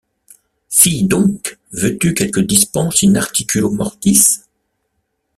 Fy 0.71 1.03
doncques!...— 1.03 1.59
Veux-tu 1.73 2.15
quelque 2.15 2.39
dispense 2.39 3.03
in 3.03 3.13
articulo 3.13 3.69
mortis?... 3.69 4.41